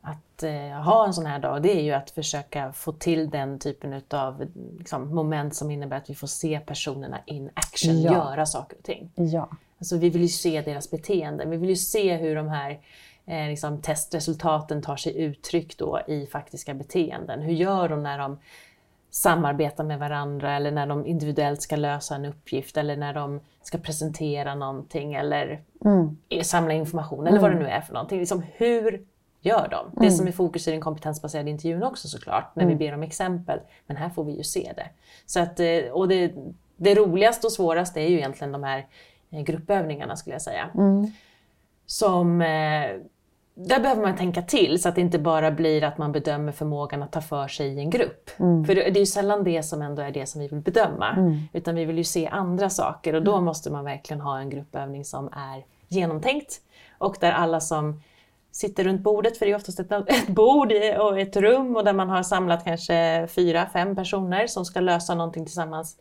att 0.00 0.42
eh, 0.42 0.82
ha 0.82 1.06
en 1.06 1.14
sån 1.14 1.26
här 1.26 1.38
dag, 1.38 1.62
det 1.62 1.78
är 1.78 1.82
ju 1.82 1.92
att 1.92 2.10
försöka 2.10 2.72
få 2.72 2.92
till 2.92 3.30
den 3.30 3.58
typen 3.58 4.02
av 4.10 4.44
liksom, 4.78 5.14
moment 5.14 5.54
som 5.54 5.70
innebär 5.70 5.96
att 5.96 6.10
vi 6.10 6.14
får 6.14 6.26
se 6.26 6.60
personerna 6.66 7.18
in 7.26 7.50
action 7.54 8.00
Ja. 8.02 8.12
göra 8.12 8.46
saker 8.46 8.76
och 8.78 8.84
ting. 8.84 9.10
Ja. 9.14 9.48
Alltså, 9.82 9.96
vi 9.96 10.10
vill 10.10 10.22
ju 10.22 10.28
se 10.28 10.60
deras 10.60 10.90
beteende, 10.90 11.46
vi 11.46 11.56
vill 11.56 11.70
ju 11.70 11.76
se 11.76 12.16
hur 12.16 12.36
de 12.36 12.48
här 12.48 12.80
eh, 13.26 13.48
liksom, 13.48 13.82
testresultaten 13.82 14.82
tar 14.82 14.96
sig 14.96 15.18
uttryck 15.18 15.78
då 15.78 16.00
i 16.06 16.26
faktiska 16.26 16.74
beteenden. 16.74 17.40
Hur 17.40 17.52
gör 17.52 17.88
de 17.88 18.02
när 18.02 18.18
de 18.18 18.38
samarbetar 19.10 19.84
med 19.84 19.98
varandra 19.98 20.56
eller 20.56 20.70
när 20.70 20.86
de 20.86 21.06
individuellt 21.06 21.62
ska 21.62 21.76
lösa 21.76 22.14
en 22.14 22.24
uppgift 22.24 22.76
eller 22.76 22.96
när 22.96 23.14
de 23.14 23.40
ska 23.62 23.78
presentera 23.78 24.54
någonting 24.54 25.14
eller 25.14 25.62
samla 26.42 26.72
information 26.72 27.26
eller 27.26 27.40
vad 27.40 27.50
det 27.50 27.58
nu 27.58 27.66
är 27.66 27.80
för 27.80 27.92
någonting. 27.94 28.18
Liksom, 28.18 28.42
hur 28.52 29.06
gör 29.40 29.68
de? 29.70 30.04
Det 30.04 30.10
som 30.10 30.26
är 30.26 30.32
fokus 30.32 30.68
i 30.68 30.70
den 30.70 30.80
kompetensbaserade 30.80 31.50
intervjun 31.50 31.82
också 31.82 32.08
såklart, 32.08 32.56
när 32.56 32.66
vi 32.66 32.74
ber 32.74 32.94
om 32.94 33.02
exempel. 33.02 33.58
Men 33.86 33.96
här 33.96 34.08
får 34.08 34.24
vi 34.24 34.32
ju 34.32 34.42
se 34.44 34.72
det. 34.76 34.86
Så 35.26 35.40
att, 35.40 35.60
eh, 35.60 35.78
och 35.92 36.08
det, 36.08 36.34
det 36.76 36.94
roligaste 36.94 37.46
och 37.46 37.52
svåraste 37.52 38.00
är 38.00 38.08
ju 38.08 38.16
egentligen 38.16 38.52
de 38.52 38.62
här 38.64 38.86
gruppövningarna 39.32 40.16
skulle 40.16 40.34
jag 40.34 40.42
säga. 40.42 40.70
Som, 41.86 42.40
eh, 42.40 42.90
där 43.54 43.80
behöver 43.80 44.02
man 44.02 44.16
tänka 44.16 44.42
till 44.42 44.82
så 44.82 44.88
att 44.88 44.94
det 44.94 45.00
inte 45.00 45.18
bara 45.18 45.50
blir 45.50 45.84
att 45.84 45.98
man 45.98 46.12
bedömer 46.12 46.52
förmågan 46.52 47.02
att 47.02 47.12
ta 47.12 47.20
för 47.20 47.48
sig 47.48 47.68
i 47.68 47.78
en 47.78 47.90
grupp. 47.90 48.30
För 48.66 48.74
det, 48.74 48.90
det 48.90 48.98
är 48.98 49.00
ju 49.00 49.06
sällan 49.06 49.44
det 49.44 49.62
som 49.62 49.82
ändå 49.82 50.02
är 50.02 50.10
det 50.10 50.26
som 50.26 50.40
vi 50.40 50.48
vill 50.48 50.60
bedöma. 50.60 51.14
Utan 51.52 51.74
vi 51.74 51.84
vill 51.84 51.98
ju 51.98 52.04
se 52.04 52.26
andra 52.26 52.70
saker 52.70 53.14
och 53.14 53.22
då 53.22 53.40
måste 53.40 53.70
man 53.70 53.84
verkligen 53.84 54.20
ha 54.20 54.38
en 54.38 54.50
gruppövning 54.50 55.04
som 55.04 55.26
är 55.26 55.64
genomtänkt. 55.88 56.60
Och 56.98 57.16
där 57.20 57.32
alla 57.32 57.60
som 57.60 58.00
sitter 58.52 58.84
runt 58.84 59.00
bordet, 59.00 59.38
för 59.38 59.46
det 59.46 59.52
är 59.52 59.56
oftast 59.56 59.80
ett, 59.80 59.92
ett 60.06 60.28
bord 60.28 60.72
och 60.98 61.20
ett 61.20 61.36
rum 61.36 61.76
och 61.76 61.84
där 61.84 61.92
man 61.92 62.08
har 62.08 62.22
samlat 62.22 62.64
kanske 62.64 63.26
fyra, 63.30 63.66
fem 63.72 63.96
personer 63.96 64.46
som 64.46 64.64
ska 64.64 64.80
lösa 64.80 65.14
någonting 65.14 65.44
tillsammans. 65.44 65.96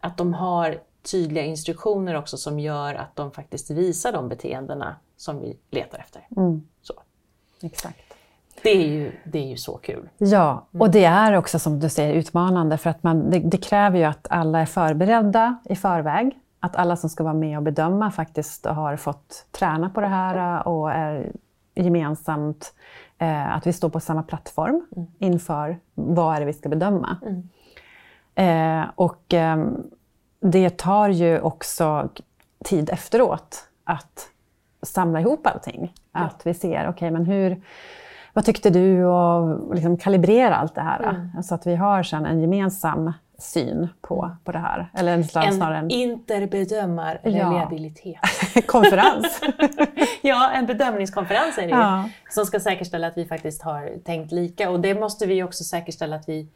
Att 0.00 0.16
de 0.16 0.34
har 0.34 0.78
tydliga 1.10 1.44
instruktioner 1.44 2.14
också 2.14 2.36
som 2.36 2.58
gör 2.58 2.94
att 2.94 3.16
de 3.16 3.30
faktiskt 3.30 3.70
visar 3.70 4.12
de 4.12 4.28
beteendena 4.28 4.96
som 5.16 5.40
vi 5.40 5.56
letar 5.70 5.98
efter. 5.98 6.28
Så. 6.82 6.94
Exakt. 7.62 7.98
Det, 8.62 8.70
är 8.70 8.88
ju, 8.88 9.12
det 9.24 9.38
är 9.38 9.46
ju 9.46 9.56
så 9.56 9.76
kul. 9.76 10.08
Ja, 10.18 10.66
och 10.78 10.90
det 10.90 11.04
är 11.04 11.32
också 11.32 11.58
som 11.58 11.80
du 11.80 11.88
säger 11.88 12.14
utmanande 12.14 12.78
för 12.78 12.90
att 12.90 13.02
man, 13.02 13.30
det, 13.30 13.38
det 13.38 13.58
kräver 13.58 13.98
ju 13.98 14.04
att 14.04 14.26
alla 14.30 14.60
är 14.60 14.66
förberedda 14.66 15.56
i 15.64 15.76
förväg. 15.76 16.38
Att 16.60 16.76
alla 16.76 16.96
som 16.96 17.10
ska 17.10 17.24
vara 17.24 17.34
med 17.34 17.56
och 17.58 17.62
bedöma 17.62 18.10
faktiskt 18.10 18.66
har 18.66 18.96
fått 18.96 19.46
träna 19.50 19.90
på 19.90 20.00
det 20.00 20.06
här 20.06 20.68
och 20.68 20.92
är 20.92 21.32
gemensamt, 21.74 22.74
eh, 23.18 23.56
att 23.56 23.66
vi 23.66 23.72
står 23.72 23.88
på 23.88 24.00
samma 24.00 24.22
plattform 24.22 24.86
inför 25.18 25.78
vad 25.94 26.36
är 26.36 26.40
det 26.40 26.46
vi 26.46 26.52
ska 26.52 26.68
bedöma. 26.68 27.18
Eh, 28.34 28.84
och 28.94 29.34
ehm, 29.34 29.90
det 30.40 30.78
tar 30.78 31.08
ju 31.08 31.40
också 31.40 32.08
tid 32.64 32.90
efteråt 32.90 33.68
att 33.84 34.28
samla 34.82 35.20
ihop 35.20 35.46
allting. 35.46 35.94
Att 36.12 36.46
vi 36.46 36.54
ser, 36.54 36.88
okej 36.88 37.10
men 37.10 37.26
hur, 37.26 37.62
vad 38.32 38.44
tyckte 38.44 38.70
du 38.70 39.04
och 39.04 39.74
liksom 39.74 39.96
kalibrera 39.96 40.56
allt 40.56 40.74
det 40.74 40.80
här. 40.80 41.30
Så 41.42 41.54
att 41.54 41.66
vi 41.66 41.76
har 41.76 42.02
sen 42.02 42.26
en 42.26 42.40
gemensam 42.40 43.12
syn 43.38 43.88
på, 44.00 44.36
på 44.44 44.52
det 44.52 44.58
här. 44.58 44.90
Eller 44.94 45.12
en, 45.12 45.24
snarare 45.24 45.78
En 45.78 45.90
interbedömar-reliabilitet. 45.90 48.20
konferens. 48.66 49.40
ja, 50.22 50.50
en 50.50 50.66
bedömningskonferens 50.66 51.58
är 51.58 51.62
det 51.62 51.68
ju. 51.68 51.74
Ja. 51.74 52.08
Som 52.30 52.46
ska 52.46 52.60
säkerställa 52.60 53.06
att 53.06 53.16
vi 53.16 53.24
faktiskt 53.24 53.62
har 53.62 54.04
tänkt 54.04 54.32
lika. 54.32 54.70
Och 54.70 54.80
det 54.80 54.94
måste 54.94 55.26
vi 55.26 55.42
också 55.42 55.64
säkerställa 55.64 56.16
att 56.16 56.28
vi, 56.28 56.48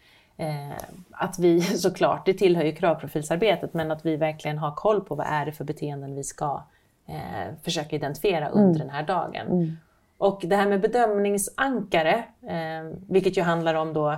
att 1.10 1.38
vi 1.38 1.60
såklart, 1.78 2.26
det 2.26 2.34
tillhör 2.34 2.64
ju 2.64 2.72
kravprofilsarbetet, 2.72 3.74
men 3.74 3.90
att 3.90 4.06
vi 4.06 4.16
verkligen 4.16 4.58
har 4.58 4.74
koll 4.74 5.00
på 5.00 5.14
vad 5.14 5.26
är 5.26 5.46
det 5.46 5.52
för 5.52 5.64
beteenden 5.64 6.14
vi 6.14 6.24
ska 6.24 6.62
eh, 7.08 7.54
försöka 7.62 7.96
identifiera 7.96 8.48
under 8.48 8.80
den 8.80 8.90
här 8.90 9.02
dagen. 9.02 9.76
Och 10.18 10.40
det 10.44 10.56
här 10.56 10.68
med 10.68 10.80
bedömningsankare, 10.80 12.24
eh, 12.42 12.98
vilket 13.08 13.36
ju 13.36 13.42
handlar 13.42 13.74
om 13.74 13.92
då 13.92 14.16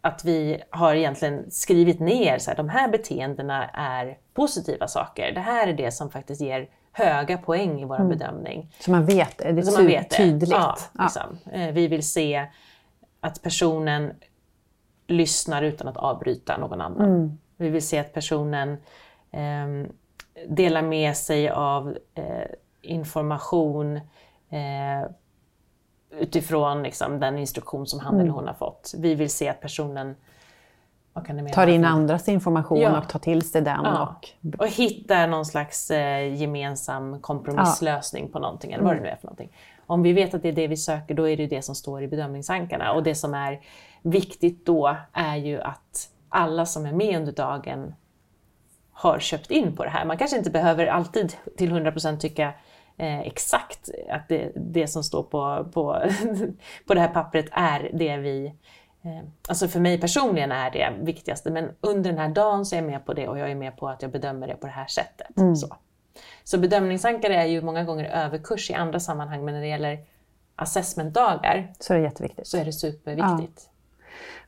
att 0.00 0.24
vi 0.24 0.62
har 0.70 0.94
egentligen 0.94 1.50
skrivit 1.50 2.00
ner 2.00 2.38
så 2.38 2.50
här, 2.50 2.56
de 2.56 2.68
här 2.68 2.88
beteendena 2.88 3.68
är 3.68 4.18
positiva 4.34 4.88
saker. 4.88 5.32
Det 5.32 5.40
här 5.40 5.68
är 5.68 5.72
det 5.72 5.90
som 5.90 6.10
faktiskt 6.10 6.40
ger 6.40 6.68
höga 6.92 7.38
poäng 7.38 7.80
i 7.80 7.84
vår 7.84 7.96
mm. 7.96 8.08
bedömning. 8.08 8.72
Så 8.80 8.90
man 8.90 9.06
vet 9.06 9.38
det, 9.38 9.52
det 9.52 9.60
är 9.60 9.62
så 9.62 9.78
man 9.78 9.86
vet 9.86 10.16
tydligt. 10.16 10.50
Ja, 10.50 10.76
ja. 10.92 11.02
Liksom. 11.02 11.38
Eh, 11.52 11.70
vi 11.72 11.88
vill 11.88 12.08
se 12.08 12.46
att 13.20 13.42
personen 13.42 14.12
lyssnar 15.06 15.62
utan 15.62 15.88
att 15.88 15.96
avbryta 15.96 16.56
någon 16.56 16.80
annan. 16.80 17.08
Mm. 17.08 17.38
Vi 17.56 17.68
vill 17.68 17.86
se 17.86 17.98
att 17.98 18.12
personen 18.12 18.76
eh, 19.30 19.86
delar 20.48 20.82
med 20.82 21.16
sig 21.16 21.50
av 21.50 21.98
eh, 22.14 22.24
information 22.82 23.96
eh, 24.48 25.10
utifrån 26.18 26.82
liksom, 26.82 27.20
den 27.20 27.38
instruktion 27.38 27.86
som 27.86 28.00
han 28.00 28.14
mm. 28.14 28.20
eller 28.20 28.32
hon 28.32 28.46
har 28.46 28.54
fått. 28.54 28.94
Vi 28.98 29.14
vill 29.14 29.30
se 29.30 29.48
att 29.48 29.60
personen 29.60 30.14
tar 31.52 31.66
in 31.66 31.84
andras 31.84 32.28
information 32.28 32.80
ja. 32.80 32.98
och 32.98 33.08
tar 33.08 33.18
till 33.18 33.50
sig 33.50 33.62
den. 33.62 33.80
Ja. 33.84 34.16
Och... 34.20 34.60
och 34.60 34.68
hittar 34.68 35.26
någon 35.26 35.46
slags 35.46 35.90
eh, 35.90 36.34
gemensam 36.34 37.20
kompromisslösning 37.20 38.24
ja. 38.24 38.32
på 38.32 38.38
någonting, 38.38 38.72
eller 38.72 38.84
vad 38.84 38.92
mm. 38.92 39.02
det 39.02 39.08
nu 39.08 39.14
är 39.14 39.16
för 39.16 39.26
någonting. 39.26 39.52
Om 39.86 40.02
vi 40.02 40.12
vet 40.12 40.34
att 40.34 40.42
det 40.42 40.48
är 40.48 40.52
det 40.52 40.66
vi 40.66 40.76
söker, 40.76 41.14
då 41.14 41.28
är 41.28 41.36
det 41.36 41.46
det 41.46 41.62
som 41.62 41.74
står 41.74 42.02
i 42.02 42.08
bedömningsankarna. 42.08 42.92
Och 42.92 43.02
det 43.02 43.14
som 43.14 43.34
är 43.34 43.60
viktigt 44.02 44.66
då 44.66 44.96
är 45.12 45.36
ju 45.36 45.60
att 45.60 46.08
alla 46.28 46.66
som 46.66 46.86
är 46.86 46.92
med 46.92 47.16
under 47.16 47.32
dagen 47.32 47.94
har 48.92 49.18
köpt 49.18 49.50
in 49.50 49.76
på 49.76 49.84
det 49.84 49.90
här. 49.90 50.04
Man 50.04 50.18
kanske 50.18 50.36
inte 50.36 50.50
behöver 50.50 50.86
alltid 50.86 51.36
till 51.56 51.72
100% 51.72 52.18
tycka 52.18 52.54
eh, 52.96 53.20
exakt 53.20 53.90
att 54.10 54.28
det, 54.28 54.52
det 54.54 54.88
som 54.88 55.04
står 55.04 55.22
på, 55.22 55.66
på, 55.72 56.02
på 56.86 56.94
det 56.94 57.00
här 57.00 57.08
pappret 57.08 57.46
är 57.52 57.90
det 57.94 58.16
vi 58.16 58.46
eh, 59.02 59.28
Alltså 59.48 59.68
för 59.68 59.80
mig 59.80 60.00
personligen 60.00 60.52
är 60.52 60.70
det 60.70 60.92
viktigaste, 61.00 61.50
men 61.50 61.70
under 61.80 62.10
den 62.10 62.18
här 62.18 62.28
dagen 62.28 62.66
så 62.66 62.76
är 62.76 62.80
jag 62.80 62.86
med 62.86 63.06
på 63.06 63.14
det 63.14 63.28
och 63.28 63.38
jag 63.38 63.50
är 63.50 63.54
med 63.54 63.76
på 63.76 63.88
att 63.88 64.02
jag 64.02 64.10
bedömer 64.10 64.46
det 64.46 64.54
på 64.54 64.66
det 64.66 64.72
här 64.72 64.86
sättet. 64.86 65.38
Mm. 65.38 65.56
Så. 65.56 65.76
Så 66.44 66.58
bedömningsankare 66.58 67.34
är 67.36 67.46
ju 67.46 67.62
många 67.62 67.84
gånger 67.84 68.04
överkurs 68.04 68.70
i 68.70 68.74
andra 68.74 69.00
sammanhang, 69.00 69.44
men 69.44 69.54
när 69.54 69.60
det 69.60 69.68
gäller 69.68 69.98
assessmentdagar 70.56 71.72
så 71.80 71.94
är 71.94 71.98
det 71.98 72.04
jätteviktigt. 72.04 72.46
Så 72.46 72.58
är 72.58 72.64
det 72.64 72.72
superviktigt. 72.72 73.68
Ja. 73.68 73.70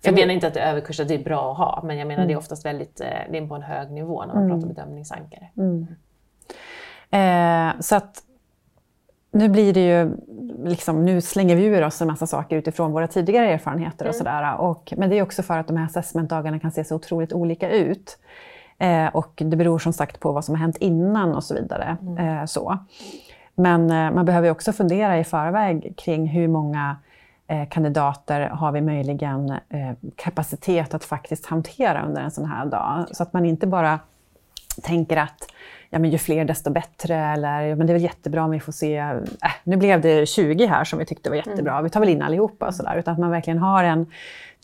Jag 0.03 0.15
menar 0.15 0.35
inte 0.35 0.47
att 0.47 0.55
det 0.55 0.61
är 0.61 0.71
överkurs, 0.71 1.01
att 1.01 1.09
det 1.09 1.15
är 1.15 1.25
bra 1.25 1.53
att 1.53 1.59
ha, 1.59 1.83
men 1.85 1.99
jag 1.99 2.09
menar 2.09 2.23
mm. 2.23 2.29
det 2.29 2.35
är 2.35 2.39
oftast 2.39 2.65
väldigt, 2.65 3.01
eh, 3.01 3.07
det 3.31 3.39
är 3.39 3.47
på 3.47 3.55
en 3.55 3.63
hög 3.63 3.91
nivå 3.91 4.25
när 4.25 4.35
man 4.35 4.45
mm. 4.45 4.61
pratar 4.61 4.75
bedömningsankare. 4.75 5.51
Mm. 5.57 5.87
Eh, 7.11 7.81
så 7.81 7.97
att 7.97 8.23
nu 9.31 9.49
blir 9.49 9.73
det 9.73 9.87
ju, 9.87 10.17
liksom, 10.65 11.05
nu 11.05 11.21
slänger 11.21 11.57
vi 11.57 11.65
ur 11.65 11.85
oss 11.85 12.01
en 12.01 12.07
massa 12.07 12.27
saker 12.27 12.57
utifrån 12.57 12.93
våra 12.93 13.09
tidigare 13.09 13.53
erfarenheter 13.53 14.05
och 14.05 14.15
mm. 14.15 14.19
sådär. 14.19 14.57
Och, 14.57 14.93
men 14.97 15.11
det 15.11 15.19
är 15.19 15.23
också 15.23 15.43
för 15.43 15.59
att 15.59 15.67
de 15.67 15.77
här 15.77 15.87
assessmentdagarna 15.87 16.59
kan 16.59 16.73
se 16.73 16.85
så 16.85 16.97
otroligt 16.97 17.33
olika 17.33 17.71
ut. 17.71 18.19
Eh, 18.79 19.07
och 19.07 19.33
det 19.37 19.57
beror 19.57 19.79
som 19.79 19.93
sagt 19.93 20.21
på 20.21 20.33
vad 20.33 20.45
som 20.45 20.55
har 20.55 20.61
hänt 20.61 20.77
innan 20.77 21.35
och 21.35 21.45
så 21.45 21.55
vidare. 21.55 21.97
Mm. 22.03 22.39
Eh, 22.39 22.45
så. 22.45 22.79
Men 23.55 23.91
eh, 23.91 24.11
man 24.11 24.25
behöver 24.25 24.51
också 24.51 24.73
fundera 24.73 25.19
i 25.19 25.25
förväg 25.25 25.95
kring 25.97 26.27
hur 26.27 26.49
många 26.49 26.97
eh, 27.47 27.69
kandidater 27.69 28.41
har 28.41 28.73
vi 28.73 28.81
möjligen 28.81 29.51
eh, 29.51 29.93
kapacitet 30.17 30.95
att 30.95 31.05
faktiskt 31.05 31.47
hantera 31.47 32.07
under 32.07 32.23
en 32.23 32.31
sån 32.31 32.45
här 32.45 32.67
dag. 32.67 33.07
Så 33.13 33.23
att 33.23 33.33
man 33.33 33.45
inte 33.45 33.67
bara 33.67 34.01
tänker 34.83 35.17
att 35.17 35.49
ja, 35.91 35.99
men 35.99 36.11
ju 36.11 36.19
fler 36.19 36.45
desto 36.45 36.71
bättre, 36.71 37.17
eller 37.17 37.61
ja, 37.61 37.77
men 37.77 37.87
det 37.87 37.91
är 37.91 37.95
väl 37.95 38.03
jättebra 38.03 38.45
om 38.45 38.51
vi 38.51 38.61
får 38.61 38.73
se, 38.73 38.97
äh, 38.97 39.17
nu 39.65 39.77
blev 39.77 40.01
det 40.01 40.29
20 40.29 40.67
här 40.67 40.85
som 40.85 40.99
vi 40.99 41.07
tyckte 41.07 41.31
var 41.31 41.37
jättebra, 41.37 41.73
mm. 41.73 41.85
vi 41.85 41.91
tar 41.91 42.01
väl 42.01 42.09
in 42.09 42.23
allihopa 42.23 42.67
och 42.67 42.75
sådär. 42.75 42.97
Utan 42.97 43.13
att 43.13 43.21
man 43.21 43.31
verkligen 43.31 43.59
har 43.59 43.85
en 43.85 44.07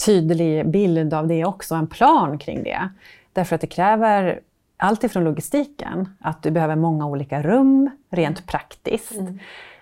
tydlig 0.07 0.71
bild 0.71 1.15
av 1.15 1.27
det 1.27 1.45
också, 1.45 1.75
en 1.75 1.87
plan 1.87 2.39
kring 2.39 2.63
det. 2.63 2.89
Därför 3.33 3.55
att 3.55 3.61
det 3.61 3.67
kräver 3.67 4.41
allt 4.77 5.05
ifrån 5.05 5.25
logistiken, 5.25 6.09
att 6.21 6.43
du 6.43 6.51
behöver 6.51 6.77
många 6.77 7.07
olika 7.07 7.43
rum, 7.43 7.91
rent 8.11 8.47
praktiskt, 8.47 9.13
mm. 9.13 9.39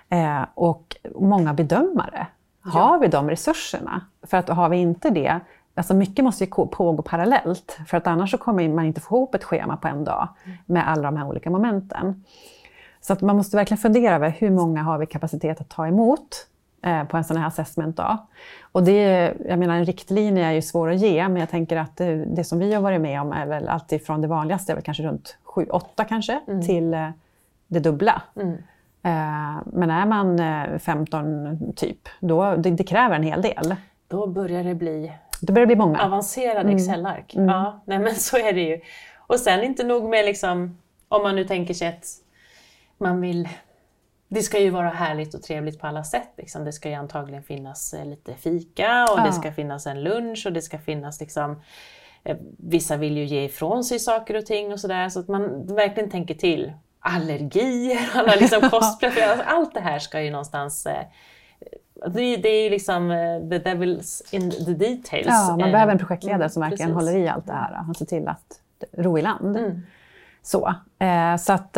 eh, 0.09 0.47
och 0.55 0.97
många 1.15 1.55
bedömare. 1.55 2.27
Ja. 2.65 2.71
Har 2.71 2.99
vi 2.99 3.09
de 3.09 3.31
resurserna? 3.31 4.07
För 4.23 4.37
att 4.37 4.49
har 4.49 4.69
vi 4.69 4.77
inte 4.77 5.11
det, 5.11 5.41
Alltså 5.75 5.95
mycket 5.95 6.25
måste 6.25 6.45
ju 6.45 6.51
pågå 6.51 7.03
parallellt, 7.03 7.79
för 7.87 7.97
att 7.97 8.07
annars 8.07 8.31
så 8.31 8.39
kommer 8.39 8.69
man 8.69 8.85
inte 8.85 9.01
få 9.01 9.17
ihop 9.17 9.35
ett 9.35 9.45
schema 9.45 9.77
på 9.77 9.89
en 9.89 10.05
dag 10.05 10.29
med 10.67 10.89
alla 10.89 11.03
de 11.03 11.17
här 11.17 11.27
olika 11.27 11.51
momenten. 11.51 12.25
Så 13.01 13.13
att 13.13 13.21
man 13.21 13.37
måste 13.37 13.57
verkligen 13.57 13.79
fundera 13.79 14.15
över 14.15 14.31
hur 14.31 14.51
många 14.51 14.83
har 14.83 14.99
vi 14.99 15.07
kapacitet 15.07 15.61
att 15.61 15.69
ta 15.69 15.87
emot 15.87 16.47
på 17.09 17.17
en 17.17 17.25
sån 17.25 17.37
här 17.37 17.47
assessment-dag. 17.47 18.19
Och 18.73 18.83
det, 18.83 19.35
jag 19.49 19.59
menar, 19.59 19.75
en 19.75 19.85
riktlinje 19.85 20.47
är 20.47 20.53
ju 20.53 20.63
svår 20.63 20.91
att 20.91 21.01
ge, 21.01 21.29
men 21.29 21.37
jag 21.37 21.51
tänker 21.51 21.77
att 21.77 21.97
det, 21.97 22.25
det 22.25 22.45
som 22.45 22.59
vi 22.59 22.75
har 22.75 22.83
varit 22.83 23.01
med 23.01 23.21
om 23.21 23.33
är 23.33 23.47
väl 23.47 23.69
alltifrån 23.69 24.21
det 24.21 24.29
vanligaste, 24.29 24.75
väl 24.75 24.83
kanske 24.83 25.03
runt 25.03 25.39
7-8 25.45 26.05
kanske, 26.09 26.41
mm. 26.49 26.63
till 26.63 26.95
eh, 26.95 27.09
det 27.67 27.81
dubbla. 27.81 28.23
Mm. 28.37 28.53
Eh, 29.03 29.63
men 29.67 29.91
är 29.91 30.07
man 30.07 30.41
15 30.79 31.73
typ, 31.77 32.09
då, 32.21 32.57
det, 32.57 32.71
det 32.71 32.85
kräver 32.85 33.17
en 33.17 33.23
hel 33.23 33.43
del. 33.43 33.77
Då 34.09 34.27
börjar 34.27 34.65
det 34.65 34.75
bli 34.75 35.13
det 35.41 35.53
börjar 35.53 35.67
bli 35.67 35.77
många. 35.77 36.05
Avancerade 36.05 36.61
mm. 36.61 36.77
Excel-ark. 36.77 37.35
Mm. 37.35 37.49
Ja, 37.49 37.81
nej 37.85 37.99
men 37.99 38.15
så 38.15 38.37
är 38.37 38.53
det 38.53 38.61
ju. 38.61 38.81
Och 39.19 39.41
sen 39.41 39.65
inte 39.65 39.85
nog 39.85 40.09
med 40.09 40.25
liksom, 40.25 40.79
om 41.09 41.23
man 41.23 41.37
nu 41.37 41.45
tänker 41.45 41.75
sig 41.75 41.89
att 41.89 42.05
man 42.99 43.21
vill 43.21 43.49
det 44.33 44.43
ska 44.43 44.59
ju 44.59 44.71
vara 44.71 44.89
härligt 44.89 45.35
och 45.35 45.43
trevligt 45.43 45.81
på 45.81 45.87
alla 45.87 46.05
sätt. 46.05 46.31
Liksom. 46.37 46.65
Det 46.65 46.73
ska 46.73 46.89
ju 46.89 46.95
antagligen 46.95 47.43
finnas 47.43 47.95
eh, 47.95 48.05
lite 48.05 48.35
fika 48.35 49.05
och 49.05 49.19
ja. 49.19 49.25
det 49.27 49.33
ska 49.33 49.53
finnas 49.53 49.87
en 49.87 50.03
lunch 50.03 50.47
och 50.47 50.53
det 50.53 50.63
ska 50.63 50.79
finnas 50.79 51.21
liksom, 51.21 51.63
eh, 52.25 52.37
Vissa 52.59 52.97
vill 52.97 53.17
ju 53.17 53.25
ge 53.25 53.45
ifrån 53.45 53.85
sig 53.85 53.99
saker 53.99 54.37
och 54.37 54.47
ting 54.47 54.73
och 54.73 54.81
sådär 54.81 55.09
så 55.09 55.21
att 55.21 55.29
man 55.29 55.67
verkligen 55.67 56.11
tänker 56.11 56.35
till. 56.35 56.73
Allergier, 57.01 58.11
alla 58.15 58.35
liksom 58.35 58.71
kostpreferenser, 58.71 59.45
allt 59.45 59.75
det 59.75 59.81
här 59.81 59.99
ska 59.99 60.23
ju 60.23 60.31
någonstans 60.31 60.87
eh, 60.87 61.05
det, 62.07 62.37
det 62.37 62.49
är 62.49 62.71
liksom 62.71 63.09
the 63.51 63.71
devil's 63.71 64.35
in 64.35 64.51
the 64.51 64.75
details. 64.75 65.27
Ja, 65.27 65.57
man 65.61 65.73
behöver 65.73 65.93
en 65.93 65.99
projektledare 65.99 66.37
mm, 66.37 66.51
som 66.51 66.61
verkligen 66.61 66.95
precis. 66.95 67.09
håller 67.09 67.25
i 67.25 67.29
allt 67.29 67.47
det 67.47 67.53
här 67.53 67.85
och 67.89 67.97
ser 67.97 68.07
till 68.07 68.29
att 68.29 68.61
ro 68.93 69.19
i 69.19 69.23
land. 69.23 69.57
Mm. 69.57 69.81
Så, 70.43 70.75
så 71.39 71.53
att 71.53 71.77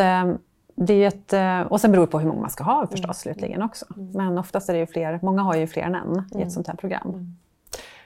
det 0.75 1.05
är 1.05 1.09
ett, 1.09 1.33
eh, 1.33 1.73
och 1.73 1.81
sen 1.81 1.93
beror 1.93 2.07
det 2.07 2.13
på 2.13 2.19
hur 2.19 2.29
många 2.29 2.41
man 2.41 2.51
ska 2.51 2.65
ha 2.65 2.87
förstås 2.87 3.05
mm. 3.05 3.15
slutligen 3.15 3.63
också. 3.63 3.87
Mm. 3.97 4.11
Men 4.11 4.39
oftast 4.39 4.69
är 4.69 4.73
det 4.73 4.79
ju 4.79 4.87
fler, 4.87 5.19
många 5.23 5.43
har 5.43 5.55
ju 5.55 5.67
fler 5.67 5.83
än 5.83 5.95
en 5.95 6.17
i 6.17 6.19
ett 6.29 6.35
mm. 6.35 6.51
sånt 6.51 6.67
här 6.67 6.75
program. 6.75 7.09
Mm. 7.09 7.37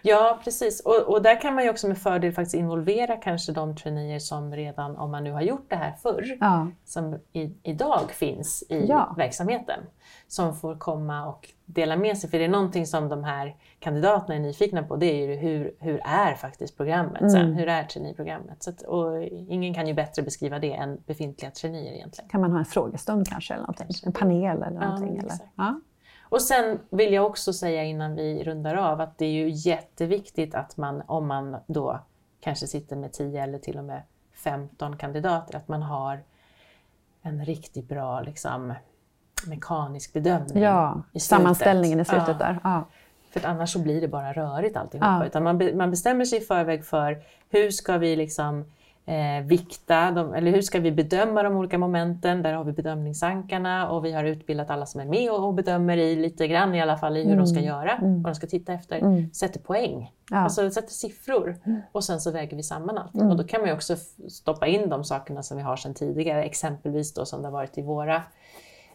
Ja, 0.02 0.38
precis. 0.44 0.80
Och, 0.80 1.02
och, 1.02 1.22
där 1.22 1.40
kan 1.40 1.54
man 1.54 1.64
ju 1.64 1.70
också 1.70 1.88
med 1.88 1.98
fördel 1.98 2.32
faktiskt 2.32 2.54
involvera 2.54 3.16
kanske 3.16 3.52
de 3.52 3.76
traineer 3.76 4.18
som 4.18 4.54
redan, 4.54 4.96
om 4.96 5.10
man 5.10 5.24
nu 5.24 5.32
har 5.32 5.42
gjort 5.42 5.66
det 5.68 5.76
här 5.76 5.94
förr, 6.02 6.36
ja. 6.40 6.68
som 6.84 7.18
i, 7.32 7.54
idag 7.62 8.10
finns 8.10 8.62
i 8.68 8.86
ja. 8.88 9.14
verksamheten. 9.16 9.80
Som 10.28 10.56
får 10.56 10.76
komma 10.76 11.26
och 11.26 11.48
dela 11.66 11.96
med 11.96 12.18
sig. 12.18 12.30
För 12.30 12.38
det 12.38 12.44
är 12.44 12.48
någonting 12.48 12.86
som 12.86 13.08
de 13.08 13.24
här 13.24 13.56
kandidaterna 13.78 14.34
är 14.34 14.40
nyfikna 14.40 14.82
på, 14.82 14.96
det 14.96 15.06
är 15.06 15.28
ju 15.28 15.34
hur, 15.34 15.74
hur 15.80 16.00
är 16.04 16.34
faktiskt 16.34 16.76
programmet 16.76 17.20
mm. 17.20 17.30
sen? 17.30 17.52
Hur 17.52 17.68
är 17.68 17.84
traineeprogrammet? 17.84 18.62
Så 18.62 18.70
att, 18.70 18.82
och 18.82 19.22
ingen 19.24 19.74
kan 19.74 19.86
ju 19.86 19.94
bättre 19.94 20.22
beskriva 20.22 20.58
det 20.58 20.72
än 20.72 21.02
befintliga 21.06 21.50
traineer 21.50 21.92
egentligen. 21.92 22.30
Kan 22.30 22.40
man 22.40 22.52
ha 22.52 22.58
en 22.58 22.64
frågestund 22.64 23.28
kanske, 23.28 23.54
eller 23.54 23.62
någonting? 23.62 23.86
en 24.06 24.12
panel 24.12 24.62
eller 24.62 24.80
någonting? 24.80 25.16
Ja, 25.16 25.22
eller? 25.22 25.36
Ja. 25.56 25.80
Och 26.28 26.42
sen 26.42 26.78
vill 26.90 27.12
jag 27.12 27.26
också 27.26 27.52
säga 27.52 27.84
innan 27.84 28.14
vi 28.14 28.44
rundar 28.44 28.74
av 28.74 29.00
att 29.00 29.18
det 29.18 29.26
är 29.26 29.32
ju 29.32 29.48
jätteviktigt 29.50 30.54
att 30.54 30.76
man, 30.76 31.02
om 31.06 31.26
man 31.26 31.56
då 31.66 32.00
kanske 32.40 32.66
sitter 32.66 32.96
med 32.96 33.12
10 33.12 33.42
eller 33.42 33.58
till 33.58 33.78
och 33.78 33.84
med 33.84 34.02
15 34.34 34.96
kandidater, 34.96 35.56
att 35.56 35.68
man 35.68 35.82
har 35.82 36.22
en 37.22 37.44
riktigt 37.44 37.88
bra 37.88 38.20
liksom, 38.20 38.74
mekanisk 39.46 40.12
bedömning. 40.12 40.62
Ja, 40.62 41.02
i 41.12 41.20
sammanställningen 41.20 42.00
i 42.00 42.04
slutet 42.04 42.28
ja. 42.28 42.34
där. 42.34 42.58
Ja. 42.64 42.84
För 43.30 43.48
annars 43.48 43.72
så 43.72 43.78
blir 43.78 44.00
det 44.00 44.08
bara 44.08 44.32
rörigt 44.32 44.76
alltihopa. 44.76 45.18
Ja. 45.20 45.26
Utan 45.26 45.42
man, 45.42 45.76
man 45.76 45.90
bestämmer 45.90 46.24
sig 46.24 46.38
i 46.38 46.40
förväg 46.40 46.84
för 46.84 47.18
hur 47.50 47.70
ska 47.70 47.98
vi 47.98 48.16
liksom 48.16 48.64
eh, 49.06 49.44
vikta, 49.46 50.10
de, 50.10 50.34
eller 50.34 50.50
hur 50.50 50.62
ska 50.62 50.80
vi 50.80 50.92
bedöma 50.92 51.42
de 51.42 51.56
olika 51.56 51.78
momenten? 51.78 52.42
Där 52.42 52.52
har 52.52 52.64
vi 52.64 52.72
bedömningsankarna 52.72 53.90
och 53.90 54.04
vi 54.04 54.12
har 54.12 54.24
utbildat 54.24 54.70
alla 54.70 54.86
som 54.86 55.00
är 55.00 55.04
med 55.04 55.30
och, 55.30 55.44
och 55.44 55.54
bedömer 55.54 55.96
i 55.96 56.16
lite 56.16 56.48
grann 56.48 56.74
i 56.74 56.82
alla 56.82 56.96
fall 56.96 57.16
i 57.16 57.20
hur 57.20 57.32
mm. 57.32 57.38
de 57.38 57.46
ska 57.46 57.60
göra, 57.60 57.92
mm. 57.92 58.22
vad 58.22 58.32
de 58.32 58.34
ska 58.34 58.46
titta 58.46 58.72
efter. 58.72 58.98
Mm. 58.98 59.30
Sätter 59.32 59.60
poäng, 59.60 60.12
ja. 60.30 60.36
alltså 60.36 60.70
sätter 60.70 60.92
siffror 60.92 61.56
mm. 61.64 61.80
och 61.92 62.04
sen 62.04 62.20
så 62.20 62.30
väger 62.30 62.56
vi 62.56 62.62
samman 62.62 62.98
allt. 62.98 63.14
Mm. 63.14 63.30
Och 63.30 63.36
då 63.36 63.44
kan 63.44 63.60
man 63.60 63.70
ju 63.70 63.74
också 63.74 63.96
stoppa 64.28 64.66
in 64.66 64.88
de 64.88 65.04
sakerna 65.04 65.42
som 65.42 65.56
vi 65.56 65.62
har 65.62 65.76
sedan 65.76 65.94
tidigare, 65.94 66.44
exempelvis 66.44 67.14
då 67.14 67.24
som 67.24 67.42
det 67.42 67.48
har 67.48 67.52
varit 67.52 67.78
i 67.78 67.82
våra 67.82 68.22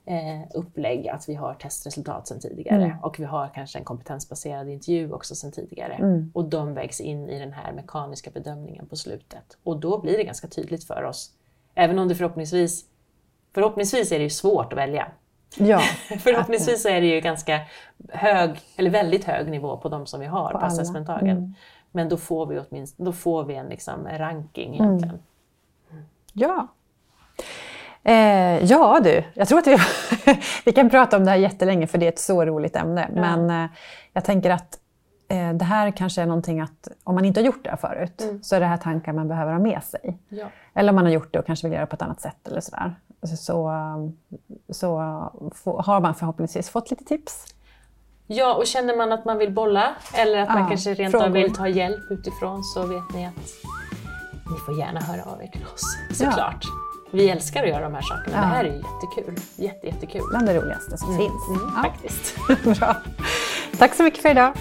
eh, 0.06 0.42
upplägg 0.54 1.08
att 1.08 1.30
vi 1.30 1.36
har 1.36 1.54
testresultat 1.54 2.28
sedan 2.28 2.40
tidigare 2.40 2.86
mm. 2.86 3.00
och 3.02 3.20
vi 3.20 3.24
har 3.24 3.52
kanske 3.54 3.80
en 3.80 3.86
kompetensbaserad 3.86 4.70
intervju 4.70 5.12
också 5.12 5.36
sedan 5.36 5.52
tidigare. 5.52 5.94
Mm. 5.94 6.32
Och 6.34 6.46
de 6.46 6.74
vägs 6.74 7.02
in 7.02 7.30
i 7.30 7.40
den 7.40 7.54
här 7.54 7.74
mekaniska 7.74 8.32
bedömningen 8.32 8.86
på 8.86 8.96
slutet. 8.96 9.58
Och 9.64 9.80
då 9.80 10.02
blir 10.02 10.18
det 10.18 10.24
ganska 10.24 10.48
tydligt 10.48 10.84
för 10.84 11.04
oss, 11.04 11.32
även 11.76 12.00
om 12.00 12.08
det 12.08 12.16
förhoppningsvis, 12.16 12.86
förhoppningsvis 13.54 14.12
är 14.12 14.18
det 14.18 14.24
ju 14.24 14.30
svårt 14.30 14.74
att 14.74 14.80
välja. 14.80 15.12
Ja, 15.58 15.80
förhoppningsvis 16.20 16.86
är 16.86 17.02
det 17.02 17.08
ju 17.08 17.22
ganska 17.22 17.60
hög, 18.10 18.60
eller 18.76 18.90
väldigt 18.90 19.24
hög 19.24 19.52
nivå 19.52 19.78
på 19.78 19.90
de 19.90 20.06
som 20.06 20.20
vi 20.20 20.26
har 20.26 20.52
på, 20.52 20.60
på 20.60 20.66
assessmentdagen. 20.66 21.38
Mm. 21.38 21.54
Men 21.92 22.10
då 22.10 22.18
får 22.18 22.46
vi, 22.46 22.60
åtminstone, 22.60 23.10
då 23.10 23.14
får 23.14 23.44
vi 23.44 23.56
en 23.56 23.68
liksom 23.68 24.08
ranking 24.08 24.74
egentligen. 24.74 25.20
Ja. 26.34 26.68
Eh, 28.04 28.64
ja 28.66 29.00
du, 29.04 29.24
jag 29.34 29.48
tror 29.48 29.60
att 29.60 29.68
vi, 29.68 29.78
vi 30.66 30.72
kan 30.72 30.90
prata 30.90 31.18
om 31.18 31.26
det 31.26 31.32
här 31.32 31.38
jättelänge 31.38 31.88
för 31.88 31.98
det 31.98 32.06
är 32.06 32.10
ett 32.12 32.20
så 32.20 32.46
roligt 32.46 32.76
ämne. 32.76 33.10
Ja. 33.16 33.22
Men 33.22 33.64
eh, 33.64 33.70
jag 34.14 34.24
tänker 34.26 34.50
att 34.50 34.78
eh, 35.30 35.54
det 35.54 35.66
här 35.66 35.92
kanske 35.92 36.22
är 36.22 36.26
någonting 36.26 36.62
att, 36.62 36.88
om 37.04 37.16
man 37.16 37.26
inte 37.26 37.40
har 37.40 37.46
gjort 37.46 37.64
det 37.64 37.70
här 37.70 37.78
förut, 37.78 38.22
Mm. 38.22 38.44
så 38.44 38.56
är 38.56 38.60
det 38.60 38.66
här 38.66 38.78
tankar 38.78 39.14
man 39.14 39.28
behöver 39.28 39.52
ha 39.54 39.60
med 39.60 39.84
sig. 39.84 40.18
Ja. 40.30 40.46
Eller 40.74 40.90
om 40.90 40.96
man 40.96 41.06
har 41.06 41.12
gjort 41.12 41.34
det 41.34 41.40
och 41.40 41.46
kanske 41.46 41.68
vill 41.68 41.76
göra 41.76 41.86
på 41.86 41.96
ett 41.96 42.02
annat 42.02 42.22
sätt 42.22 42.48
eller 42.48 42.62
sådär. 42.62 42.96
Så, 43.38 43.72
så 44.70 44.90
få- 45.56 45.82
har 45.82 46.00
man 46.02 46.16
förhoppningsvis 46.16 46.70
fått 46.70 46.90
lite 46.92 47.04
tips. 47.04 47.46
Ja, 48.28 48.54
och 48.56 48.68
känner 48.68 48.98
man 48.98 49.12
att 49.12 49.26
man 49.26 49.38
vill 49.38 49.52
bolla 49.54 49.90
eller 50.14 50.40
att 50.42 50.50
man 50.50 50.62
Ja, 50.62 50.68
kanske 50.68 50.94
rent 50.94 51.12
frågor. 51.12 51.26
av 51.26 51.32
vill 51.32 51.56
ta 51.56 51.68
hjälp 51.68 52.12
utifrån 52.12 52.64
så 52.64 52.86
vet 52.86 53.14
ni 53.14 53.26
att 53.26 53.34
ni 54.52 54.58
får 54.66 54.78
gärna 54.80 55.00
höra 55.00 55.24
av 55.24 55.44
er 55.44 55.48
till 55.48 55.64
oss. 55.74 55.82
Såklart. 56.18 56.64
Vi 57.12 57.30
älskar 57.30 57.64
att 57.64 57.70
göra 57.70 57.84
de 57.84 57.94
här 57.94 58.02
sakerna. 58.02 58.38
Ja. 58.38 58.42
Det 58.42 58.48
här 58.48 58.64
är 58.66 58.74
jättekul. 58.74 59.36
Jätte, 59.56 59.88
jättekul. 59.88 60.22
Bland 60.30 60.46
det 60.46 60.54
roligaste 60.62 60.98
som 60.98 61.18
finns. 61.18 61.48
Mm, 61.50 61.62
Ja. 61.76 61.82
Faktiskt. 61.84 62.36
Bra. 62.80 62.96
Tack 63.78 63.96
så 63.96 64.04
mycket 64.04 64.22
för 64.22 64.30
idag. 64.30 64.54